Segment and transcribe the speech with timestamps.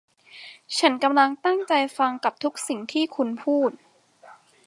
[0.77, 3.71] ฉันกำลังตั้งใจฟังกับทุกสิ่งที่คุณพูด